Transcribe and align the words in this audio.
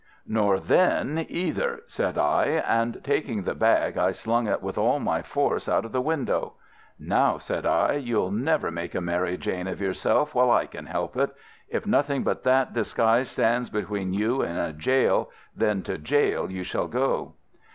"'Nor 0.25 0.59
then, 0.59 1.27
either,' 1.29 1.83
said 1.85 2.17
I, 2.17 2.45
and 2.67 3.03
taking 3.03 3.43
the 3.43 3.53
bag 3.53 3.99
I 3.99 4.09
slung 4.09 4.47
it 4.47 4.59
with 4.63 4.75
all 4.75 4.97
my 4.99 5.21
force 5.21 5.69
out 5.69 5.85
of 5.85 5.91
the 5.91 6.01
window. 6.01 6.53
'Now,' 6.97 7.37
said 7.37 7.67
I, 7.67 7.97
'you'll 7.97 8.31
never 8.31 8.71
make 8.71 8.95
a 8.95 8.99
Mary 9.01 9.37
Jane 9.37 9.67
of 9.67 9.79
yourself 9.79 10.33
while 10.33 10.49
I 10.49 10.65
can 10.65 10.87
help 10.87 11.15
it. 11.17 11.29
If 11.69 11.85
nothing 11.85 12.23
but 12.23 12.41
that 12.45 12.73
disguise 12.73 13.29
stands 13.29 13.69
between 13.69 14.11
you 14.11 14.41
and 14.41 14.57
a 14.57 14.73
gaol, 14.73 15.29
then 15.55 15.83
to 15.83 15.99
gaol 15.99 16.49
you 16.49 16.63
shall 16.63 16.87
go. 16.87 17.35